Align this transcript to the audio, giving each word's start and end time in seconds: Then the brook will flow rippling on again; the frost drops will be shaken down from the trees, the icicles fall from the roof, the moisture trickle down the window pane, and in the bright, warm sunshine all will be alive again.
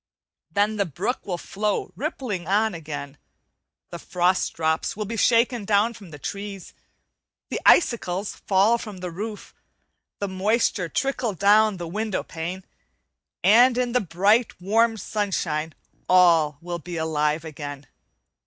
Then 0.49 0.77
the 0.77 0.87
brook 0.87 1.27
will 1.27 1.37
flow 1.37 1.91
rippling 1.95 2.47
on 2.47 2.73
again; 2.73 3.19
the 3.91 3.99
frost 3.99 4.51
drops 4.53 4.97
will 4.97 5.05
be 5.05 5.15
shaken 5.15 5.63
down 5.63 5.93
from 5.93 6.09
the 6.09 6.17
trees, 6.17 6.73
the 7.51 7.61
icicles 7.67 8.35
fall 8.47 8.79
from 8.79 8.97
the 8.97 9.11
roof, 9.11 9.53
the 10.17 10.27
moisture 10.27 10.89
trickle 10.89 11.33
down 11.35 11.77
the 11.77 11.87
window 11.87 12.23
pane, 12.23 12.65
and 13.43 13.77
in 13.77 13.91
the 13.91 14.01
bright, 14.01 14.59
warm 14.59 14.97
sunshine 14.97 15.75
all 16.09 16.57
will 16.61 16.79
be 16.79 16.97
alive 16.97 17.45
again. 17.45 17.85